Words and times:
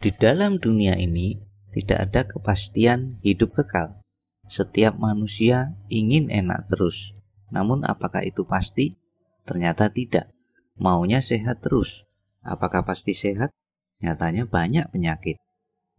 Di 0.00 0.16
dalam 0.16 0.56
dunia 0.56 0.96
ini 0.96 1.36
tidak 1.76 2.08
ada 2.08 2.24
kepastian 2.24 3.20
hidup 3.20 3.52
kekal. 3.52 4.00
Setiap 4.48 4.96
manusia 4.96 5.76
ingin 5.92 6.32
enak 6.32 6.72
terus. 6.72 7.12
Namun 7.52 7.84
apakah 7.84 8.24
itu 8.24 8.48
pasti? 8.48 8.96
Ternyata 9.44 9.92
tidak. 9.92 10.32
Maunya 10.80 11.20
sehat 11.20 11.60
terus. 11.60 12.08
Apakah 12.40 12.80
pasti 12.80 13.12
sehat? 13.12 13.52
Nyatanya 14.00 14.48
banyak 14.48 14.88
penyakit. 14.88 15.36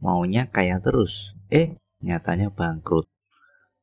Maunya 0.02 0.50
kaya 0.50 0.82
terus. 0.82 1.38
Eh, 1.54 1.78
nyatanya 2.02 2.50
bangkrut. 2.50 3.06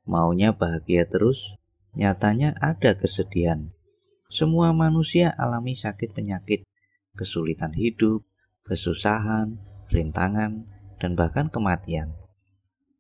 Maunya 0.03 0.51
bahagia 0.51 1.07
terus. 1.07 1.55
Nyatanya 1.95 2.59
ada 2.59 2.99
kesedihan. 2.99 3.71
Semua 4.35 4.75
manusia 4.75 5.31
alami 5.31 5.79
sakit 5.79 6.11
penyakit, 6.11 6.67
kesulitan 7.15 7.71
hidup, 7.79 8.27
kesusahan, 8.67 9.68
rintangan, 9.89 10.69
dan 10.99 11.15
bahkan 11.15 11.49
kematian. 11.49 12.15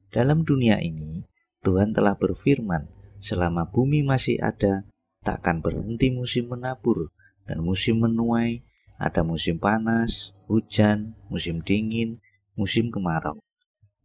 Dalam 0.08 0.46
dunia 0.46 0.80
ini, 0.80 1.26
Tuhan 1.60 1.92
telah 1.92 2.16
berfirman, 2.16 2.88
selama 3.18 3.68
bumi 3.68 4.06
masih 4.06 4.40
ada, 4.40 4.86
takkan 5.26 5.60
berhenti 5.60 6.08
musim 6.14 6.48
menabur 6.48 7.10
dan 7.44 7.60
musim 7.60 8.00
menuai, 8.00 8.62
ada 8.96 9.20
musim 9.20 9.60
panas, 9.60 10.32
hujan, 10.48 11.14
musim 11.28 11.60
dingin, 11.60 12.22
musim 12.56 12.88
kemarau. 12.88 13.38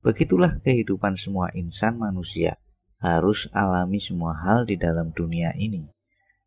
Begitulah 0.04 0.60
kehidupan 0.60 1.16
semua 1.16 1.48
insan 1.56 1.96
manusia, 1.96 2.60
harus 3.00 3.48
alami 3.56 4.00
semua 4.04 4.36
hal 4.36 4.68
di 4.68 4.76
dalam 4.76 5.16
dunia 5.16 5.56
ini. 5.56 5.88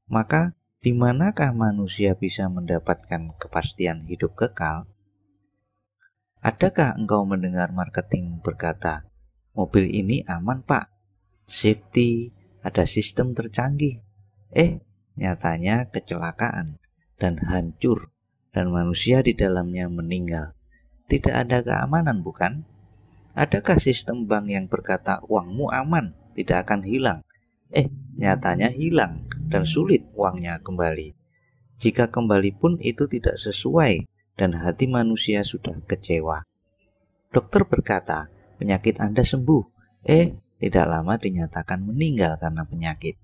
Maka, 0.06 0.52
di 0.84 0.92
manakah 0.92 1.50
manusia 1.56 2.14
bisa 2.14 2.46
mendapatkan 2.46 3.34
kepastian 3.40 4.06
hidup 4.06 4.36
kekal? 4.36 4.86
Adakah 6.46 6.94
engkau 6.94 7.26
mendengar 7.26 7.74
marketing 7.74 8.38
berkata, 8.38 9.02
mobil 9.58 9.90
ini 9.90 10.22
aman 10.30 10.62
pak, 10.62 10.86
safety, 11.42 12.30
ada 12.62 12.86
sistem 12.86 13.34
tercanggih. 13.34 13.98
Eh, 14.54 14.78
nyatanya 15.18 15.90
kecelakaan 15.90 16.78
dan 17.18 17.42
hancur 17.50 18.14
dan 18.54 18.70
manusia 18.70 19.26
di 19.26 19.34
dalamnya 19.34 19.90
meninggal. 19.90 20.54
Tidak 21.10 21.34
ada 21.34 21.66
keamanan 21.66 22.22
bukan? 22.22 22.62
Adakah 23.34 23.82
sistem 23.82 24.30
bank 24.30 24.46
yang 24.46 24.70
berkata 24.70 25.26
uangmu 25.26 25.74
aman, 25.74 26.14
tidak 26.38 26.70
akan 26.70 26.86
hilang? 26.86 27.26
Eh, 27.74 27.90
nyatanya 28.22 28.70
hilang 28.70 29.26
dan 29.50 29.66
sulit 29.66 30.06
uangnya 30.14 30.62
kembali. 30.62 31.10
Jika 31.82 32.06
kembali 32.06 32.54
pun 32.54 32.78
itu 32.78 33.10
tidak 33.10 33.34
sesuai 33.34 34.06
dan 34.36 34.60
hati 34.60 34.84
manusia 34.86 35.40
sudah 35.42 35.80
kecewa. 35.88 36.44
Dokter 37.32 37.64
berkata, 37.64 38.28
penyakit 38.60 39.00
Anda 39.00 39.24
sembuh. 39.24 39.64
Eh, 40.06 40.38
tidak 40.56 40.86
lama 40.86 41.18
dinyatakan 41.18 41.82
meninggal 41.82 42.38
karena 42.40 42.62
penyakit. 42.64 43.18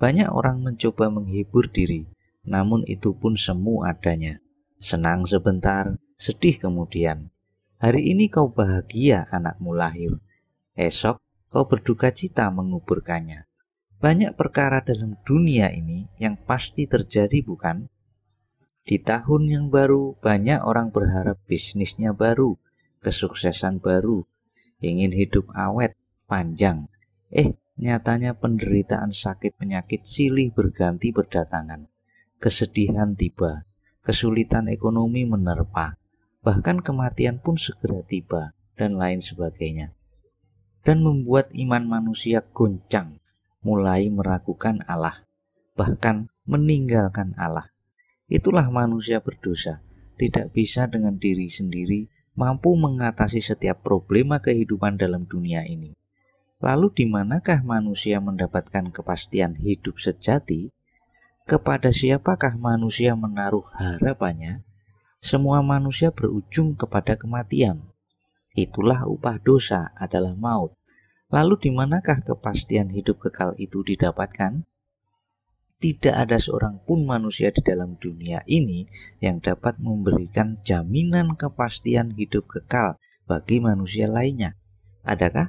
Banyak 0.00 0.32
orang 0.32 0.64
mencoba 0.64 1.12
menghibur 1.12 1.68
diri, 1.68 2.08
namun 2.44 2.84
itu 2.88 3.12
pun 3.16 3.36
semu 3.36 3.84
adanya. 3.84 4.40
Senang 4.80 5.28
sebentar, 5.28 6.00
sedih 6.16 6.56
kemudian. 6.56 7.28
Hari 7.80 8.12
ini 8.12 8.28
kau 8.32 8.52
bahagia 8.52 9.28
anakmu 9.28 9.76
lahir. 9.76 10.20
Esok 10.76 11.20
kau 11.52 11.64
berduka 11.68 12.12
cita 12.12 12.48
menguburkannya. 12.48 13.44
Banyak 14.00 14.32
perkara 14.36 14.80
dalam 14.80 15.20
dunia 15.28 15.68
ini 15.68 16.08
yang 16.16 16.40
pasti 16.40 16.88
terjadi 16.88 17.44
bukan? 17.44 17.88
Di 18.84 18.96
tahun 18.98 19.42
yang 19.46 19.66
baru, 19.68 20.16
banyak 20.18 20.64
orang 20.64 20.90
berharap 20.90 21.36
bisnisnya 21.44 22.16
baru, 22.16 22.56
kesuksesan 23.04 23.80
baru, 23.80 24.24
ingin 24.80 25.12
hidup 25.12 25.48
awet, 25.52 25.96
panjang. 26.24 26.88
Eh, 27.28 27.54
nyatanya 27.80 28.36
penderitaan 28.36 29.12
sakit 29.12 29.56
penyakit 29.56 30.04
silih 30.04 30.52
berganti 30.52 31.12
berdatangan. 31.12 31.88
Kesedihan 32.40 33.12
tiba, 33.16 33.68
kesulitan 34.00 34.68
ekonomi 34.72 35.28
menerpa, 35.28 36.00
bahkan 36.40 36.80
kematian 36.80 37.40
pun 37.40 37.60
segera 37.60 38.00
tiba, 38.04 38.56
dan 38.80 38.96
lain 38.96 39.20
sebagainya. 39.20 39.92
Dan 40.80 41.04
membuat 41.04 41.52
iman 41.52 41.84
manusia 41.84 42.40
goncang, 42.40 43.20
mulai 43.60 44.08
meragukan 44.08 44.80
Allah, 44.88 45.28
bahkan 45.76 46.32
meninggalkan 46.48 47.36
Allah. 47.36 47.68
Itulah 48.30 48.70
manusia 48.70 49.18
berdosa, 49.18 49.82
tidak 50.14 50.54
bisa 50.54 50.86
dengan 50.86 51.18
diri 51.18 51.50
sendiri 51.50 52.06
mampu 52.38 52.78
mengatasi 52.78 53.42
setiap 53.42 53.82
problema 53.82 54.38
kehidupan 54.38 54.94
dalam 54.94 55.26
dunia 55.26 55.66
ini. 55.66 55.98
Lalu 56.62 56.94
di 56.94 57.04
manakah 57.10 57.66
manusia 57.66 58.22
mendapatkan 58.22 58.94
kepastian 58.94 59.58
hidup 59.58 59.98
sejati? 59.98 60.70
Kepada 61.42 61.90
siapakah 61.90 62.54
manusia 62.54 63.18
menaruh 63.18 63.66
harapannya? 63.74 64.62
Semua 65.18 65.58
manusia 65.66 66.14
berujung 66.14 66.78
kepada 66.78 67.18
kematian. 67.18 67.82
Itulah 68.54 69.10
upah 69.10 69.42
dosa 69.42 69.90
adalah 69.98 70.38
maut. 70.38 70.78
Lalu 71.34 71.58
di 71.58 71.70
manakah 71.74 72.22
kepastian 72.22 72.94
hidup 72.94 73.18
kekal 73.26 73.58
itu 73.58 73.82
didapatkan? 73.82 74.69
Tidak 75.80 76.12
ada 76.12 76.36
seorang 76.36 76.76
pun 76.84 77.08
manusia 77.08 77.48
di 77.48 77.64
dalam 77.64 77.96
dunia 77.96 78.44
ini 78.44 78.84
yang 79.24 79.40
dapat 79.40 79.80
memberikan 79.80 80.60
jaminan 80.60 81.40
kepastian 81.40 82.12
hidup 82.20 82.44
kekal 82.52 83.00
bagi 83.24 83.64
manusia 83.64 84.04
lainnya. 84.04 84.60
Adakah? 85.08 85.48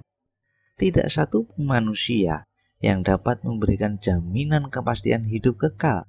Tidak 0.80 1.12
satu 1.12 1.44
pun 1.44 1.68
manusia 1.68 2.48
yang 2.80 3.04
dapat 3.04 3.44
memberikan 3.44 4.00
jaminan 4.00 4.72
kepastian 4.72 5.28
hidup 5.28 5.60
kekal. 5.68 6.08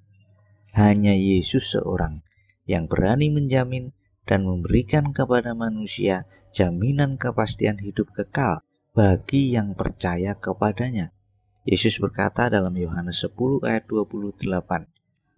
Hanya 0.72 1.12
Yesus 1.12 1.74
seorang 1.74 2.22
yang 2.64 2.86
berani 2.86 3.28
menjamin 3.28 3.90
dan 4.22 4.46
memberikan 4.46 5.10
kepada 5.10 5.52
manusia 5.52 6.30
jaminan 6.54 7.18
kepastian 7.18 7.82
hidup 7.82 8.14
kekal 8.14 8.62
bagi 8.94 9.50
yang 9.50 9.74
percaya 9.74 10.38
kepadanya. 10.38 11.10
Yesus 11.62 12.02
berkata 12.02 12.50
dalam 12.50 12.74
Yohanes 12.74 13.22
10 13.22 13.62
ayat 13.62 13.86
28, 13.86 14.34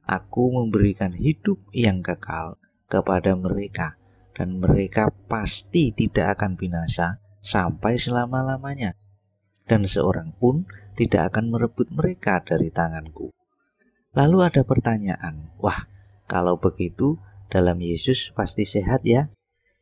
Aku 0.08 0.56
memberikan 0.56 1.12
hidup 1.12 1.60
yang 1.76 2.00
kekal 2.00 2.56
kepada 2.88 3.36
mereka, 3.36 4.00
dan 4.32 4.56
mereka 4.56 5.12
pasti 5.28 5.92
tidak 5.92 6.40
akan 6.40 6.56
binasa 6.56 7.20
sampai 7.44 8.00
selama-lamanya, 8.00 8.96
dan 9.68 9.84
seorang 9.84 10.32
pun 10.40 10.64
tidak 10.96 11.28
akan 11.36 11.52
merebut 11.52 11.92
mereka 11.92 12.40
dari 12.40 12.72
tanganku. 12.72 13.28
Lalu 14.16 14.48
ada 14.48 14.64
pertanyaan, 14.64 15.52
wah 15.60 15.84
kalau 16.24 16.56
begitu 16.56 17.20
dalam 17.52 17.76
Yesus 17.84 18.32
pasti 18.32 18.64
sehat 18.64 19.04
ya? 19.04 19.28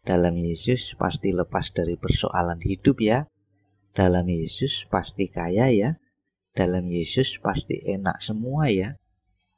Dalam 0.03 0.35
Yesus 0.35 0.99
pasti 0.99 1.31
lepas 1.31 1.71
dari 1.71 1.95
persoalan 1.95 2.59
hidup 2.67 2.99
ya? 2.99 3.31
Dalam 3.95 4.27
Yesus 4.27 4.91
pasti 4.91 5.31
kaya 5.31 5.71
ya? 5.71 6.02
Dalam 6.53 6.89
Yesus 6.89 7.41
pasti 7.41 7.81
enak 7.81 8.21
semua 8.21 8.69
ya. 8.69 8.97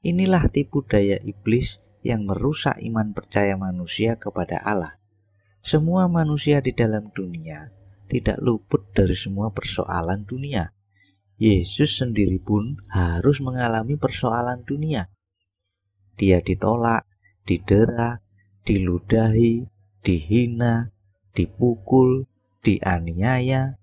Inilah 0.04 0.46
tipu 0.50 0.86
daya 0.86 1.18
iblis 1.22 1.82
yang 2.04 2.28
merusak 2.28 2.78
iman 2.84 3.16
percaya 3.16 3.56
manusia 3.56 4.20
kepada 4.20 4.60
Allah. 4.62 5.00
Semua 5.64 6.06
manusia 6.06 6.60
di 6.60 6.76
dalam 6.76 7.08
dunia 7.10 7.72
tidak 8.04 8.36
luput 8.44 8.92
dari 8.92 9.16
semua 9.16 9.48
persoalan 9.50 10.28
dunia. 10.28 10.70
Yesus 11.40 11.98
sendiri 11.98 12.38
pun 12.38 12.78
harus 12.92 13.42
mengalami 13.42 13.98
persoalan 13.98 14.62
dunia. 14.62 15.10
Dia 16.14 16.38
ditolak, 16.38 17.08
didera, 17.42 18.22
diludahi, 18.62 19.66
dihina, 20.04 20.94
dipukul, 21.34 22.30
dianiaya, 22.62 23.80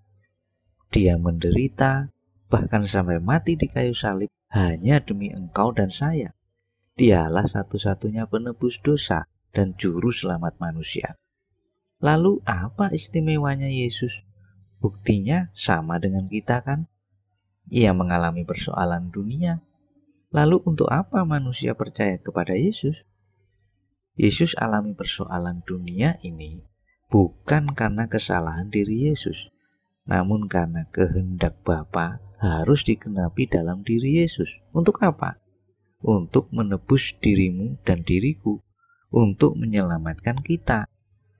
dia 0.93 1.15
menderita, 1.19 2.13
bahkan 2.51 2.83
sampai 2.83 3.23
mati 3.23 3.55
di 3.55 3.71
kayu 3.71 3.95
salib 3.95 4.27
hanya 4.51 4.99
demi 4.99 5.31
engkau 5.31 5.71
dan 5.71 5.87
saya. 5.87 6.35
Dialah 6.99 7.47
satu-satunya 7.47 8.27
penebus 8.27 8.83
dosa 8.83 9.23
dan 9.55 9.71
juru 9.79 10.11
selamat 10.11 10.59
manusia. 10.59 11.15
Lalu 12.03 12.43
apa 12.43 12.91
istimewanya 12.91 13.71
Yesus? 13.71 14.27
Buktinya 14.83 15.47
sama 15.55 15.95
dengan 16.03 16.27
kita 16.27 16.59
kan? 16.59 16.91
Ia 17.71 17.95
mengalami 17.95 18.43
persoalan 18.43 19.07
dunia. 19.07 19.63
Lalu 20.35 20.59
untuk 20.67 20.91
apa 20.91 21.23
manusia 21.23 21.71
percaya 21.71 22.19
kepada 22.19 22.51
Yesus? 22.59 23.07
Yesus 24.19 24.59
alami 24.59 24.91
persoalan 24.91 25.63
dunia 25.63 26.19
ini 26.19 26.59
bukan 27.11 27.75
karena 27.75 28.07
kesalahan 28.07 28.71
diri 28.71 29.11
Yesus, 29.11 29.51
namun 30.07 30.47
karena 30.47 30.87
kehendak 30.87 31.59
Bapa 31.67 32.30
harus 32.41 32.81
digenapi 32.81 33.45
dalam 33.45 33.85
diri 33.85 34.25
Yesus. 34.25 34.49
Untuk 34.73 34.97
apa? 35.05 35.37
Untuk 36.01 36.49
menebus 36.49 37.13
dirimu 37.21 37.77
dan 37.85 38.01
diriku, 38.01 38.57
untuk 39.13 39.53
menyelamatkan 39.53 40.41
kita, 40.41 40.89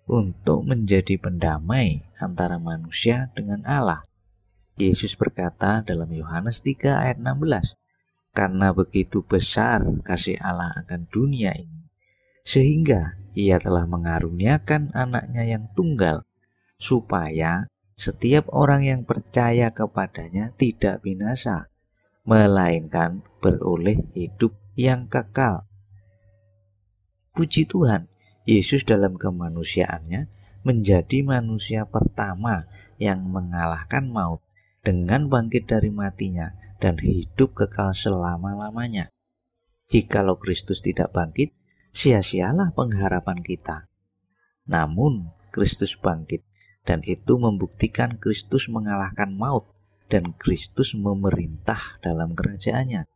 untuk 0.06 0.62
menjadi 0.62 1.18
pendamai 1.18 2.06
antara 2.22 2.62
manusia 2.62 3.34
dengan 3.34 3.66
Allah. 3.66 4.06
Yesus 4.78 5.18
berkata 5.18 5.82
dalam 5.82 6.14
Yohanes 6.14 6.62
3 6.62 7.02
ayat 7.02 7.18
16, 7.18 7.74
Karena 8.32 8.72
begitu 8.72 9.26
besar 9.26 9.84
kasih 10.06 10.40
Allah 10.40 10.72
akan 10.86 11.10
dunia 11.12 11.52
ini, 11.58 11.90
sehingga 12.48 13.20
ia 13.36 13.60
telah 13.60 13.84
mengaruniakan 13.90 14.94
anaknya 14.96 15.44
yang 15.44 15.68
tunggal, 15.76 16.24
supaya 16.80 17.71
setiap 18.02 18.50
orang 18.50 18.82
yang 18.82 19.02
percaya 19.06 19.70
kepadanya 19.70 20.58
tidak 20.58 21.06
binasa, 21.06 21.70
melainkan 22.26 23.22
beroleh 23.38 24.02
hidup 24.18 24.58
yang 24.74 25.06
kekal. 25.06 25.70
Puji 27.38 27.70
Tuhan, 27.70 28.10
Yesus 28.50 28.90
dalam 28.90 29.22
kemanusiaannya 29.22 30.34
menjadi 30.66 31.22
manusia 31.22 31.86
pertama 31.86 32.66
yang 32.98 33.22
mengalahkan 33.30 34.10
maut 34.10 34.42
dengan 34.82 35.30
bangkit 35.30 35.70
dari 35.70 35.94
matinya 35.94 36.58
dan 36.82 36.98
hidup 36.98 37.54
kekal 37.54 37.94
selama-lamanya. 37.94 39.14
Jikalau 39.94 40.42
Kristus 40.42 40.82
tidak 40.82 41.14
bangkit, 41.14 41.54
sia-sialah 41.94 42.74
pengharapan 42.74 43.46
kita. 43.46 43.86
Namun, 44.66 45.30
Kristus 45.54 45.94
bangkit 45.94 46.42
dan 46.86 47.06
itu 47.06 47.38
membuktikan 47.38 48.18
Kristus 48.18 48.68
mengalahkan 48.68 49.34
maut 49.34 49.70
dan 50.10 50.36
Kristus 50.36 50.98
memerintah 50.98 52.02
dalam 52.04 52.34
kerajaannya. 52.36 53.08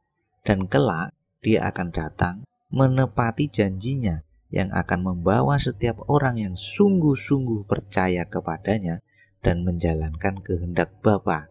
Dan 0.46 0.70
kelak 0.70 1.12
dia 1.42 1.66
akan 1.68 1.90
datang 1.90 2.36
menepati 2.70 3.50
janjinya 3.50 4.22
yang 4.54 4.70
akan 4.72 5.14
membawa 5.14 5.58
setiap 5.58 6.06
orang 6.06 6.38
yang 6.38 6.56
sungguh-sungguh 6.56 7.66
percaya 7.66 8.24
kepadanya 8.30 9.02
dan 9.42 9.66
menjalankan 9.66 10.42
kehendak 10.42 10.94
Bapa. 11.02 11.50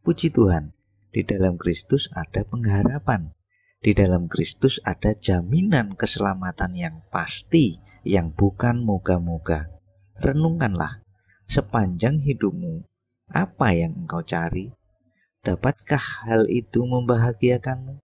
Puji 0.00 0.32
Tuhan, 0.32 0.72
di 1.10 1.26
dalam 1.26 1.58
Kristus 1.58 2.08
ada 2.14 2.46
pengharapan. 2.46 3.34
Di 3.80 3.96
dalam 3.96 4.28
Kristus 4.28 4.76
ada 4.84 5.16
jaminan 5.16 5.96
keselamatan 5.96 6.76
yang 6.76 6.96
pasti, 7.08 7.80
yang 8.04 8.30
bukan 8.30 8.84
moga-moga. 8.84 9.72
Renungkanlah 10.20 11.00
sepanjang 11.50 12.22
hidupmu, 12.22 12.86
apa 13.26 13.74
yang 13.74 14.06
engkau 14.06 14.22
cari? 14.22 14.70
Dapatkah 15.42 16.22
hal 16.22 16.46
itu 16.46 16.86
membahagiakanmu? 16.86 17.98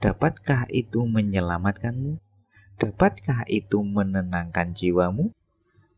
Dapatkah 0.00 0.64
itu 0.72 1.04
menyelamatkanmu? 1.04 2.16
Dapatkah 2.80 3.44
itu 3.44 3.84
menenangkan 3.84 4.72
jiwamu? 4.72 5.36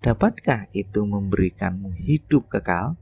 Dapatkah 0.03 0.67
itu 0.75 1.07
memberikanmu 1.07 1.95
hidup 1.95 2.51
kekal? 2.51 2.99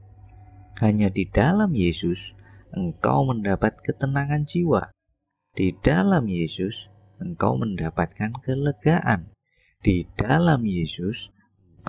Hanya 0.77 1.09
di 1.09 1.25
dalam 1.25 1.73
Yesus 1.73 2.37
engkau 2.69 3.25
mendapat 3.25 3.81
ketenangan 3.81 4.45
jiwa. 4.45 4.93
Di 5.57 5.73
dalam 5.81 6.29
Yesus 6.29 6.93
engkau 7.17 7.57
mendapatkan 7.57 8.37
kelegaan. 8.45 9.33
Di 9.81 10.05
dalam 10.13 10.61
Yesus 10.67 11.33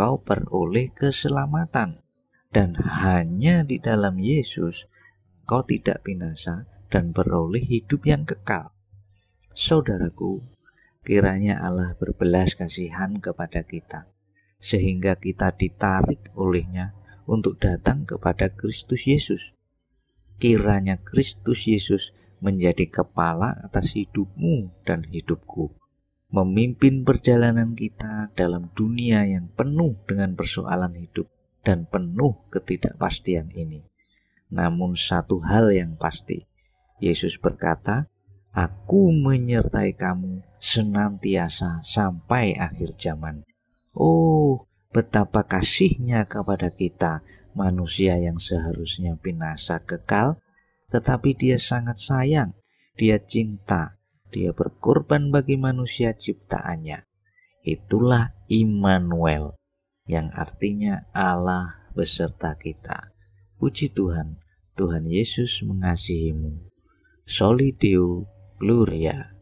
engkau 0.01 0.17
peroleh 0.25 0.89
keselamatan. 0.97 2.01
Dan 2.49 2.73
hanya 3.05 3.61
di 3.61 3.77
dalam 3.77 4.17
Yesus 4.17 4.89
engkau 5.45 5.61
tidak 5.61 6.01
binasa 6.09 6.65
dan 6.89 7.13
beroleh 7.13 7.61
hidup 7.61 8.09
yang 8.09 8.25
kekal. 8.25 8.73
Saudaraku, 9.53 10.41
kiranya 11.05 11.61
Allah 11.61 11.93
berbelas 12.01 12.57
kasihan 12.57 13.21
kepada 13.21 13.61
kita, 13.61 14.09
sehingga 14.57 15.21
kita 15.21 15.53
ditarik 15.53 16.33
olehnya 16.33 16.97
untuk 17.29 17.61
datang 17.61 18.09
kepada 18.09 18.49
Kristus 18.49 19.05
Yesus. 19.05 19.53
Kiranya 20.41 20.97
Kristus 20.97 21.69
Yesus 21.69 22.17
menjadi 22.41 22.89
kepala 22.89 23.53
atas 23.69 23.93
hidupmu 23.93 24.73
dan 24.89 25.05
hidupku 25.05 25.77
memimpin 26.31 27.03
perjalanan 27.03 27.75
kita 27.75 28.31
dalam 28.39 28.71
dunia 28.75 29.27
yang 29.27 29.51
penuh 29.55 29.99
dengan 30.07 30.39
persoalan 30.39 30.95
hidup 30.95 31.27
dan 31.67 31.91
penuh 31.91 32.47
ketidakpastian 32.55 33.51
ini. 33.53 33.83
Namun 34.51 34.99
satu 34.99 35.43
hal 35.43 35.71
yang 35.71 35.95
pasti, 35.99 36.47
Yesus 36.99 37.39
berkata, 37.39 38.11
Aku 38.51 39.15
menyertai 39.15 39.95
kamu 39.95 40.43
senantiasa 40.59 41.87
sampai 41.87 42.59
akhir 42.59 42.99
zaman. 42.99 43.47
Oh, 43.95 44.67
betapa 44.91 45.47
kasihnya 45.47 46.27
kepada 46.27 46.75
kita 46.75 47.23
manusia 47.55 48.19
yang 48.19 48.43
seharusnya 48.43 49.15
binasa 49.15 49.79
kekal, 49.87 50.43
tetapi 50.91 51.39
dia 51.39 51.63
sangat 51.63 52.03
sayang, 52.03 52.51
dia 52.99 53.23
cinta, 53.23 54.00
dia 54.31 54.55
berkorban 54.55 55.35
bagi 55.35 55.59
manusia 55.59 56.15
ciptaannya. 56.15 57.05
Itulah 57.67 58.33
Immanuel 58.49 59.59
yang 60.09 60.33
artinya 60.33 61.07
Allah 61.13 61.91
beserta 61.93 62.57
kita. 62.57 63.13
Puji 63.61 63.93
Tuhan, 63.93 64.41
Tuhan 64.79 65.05
Yesus 65.05 65.61
mengasihimu. 65.67 66.71
Solideo 67.29 68.27
Gloria. 68.57 69.40